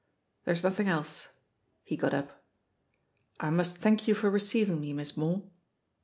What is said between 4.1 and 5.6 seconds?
for receiving me. Miss Moore."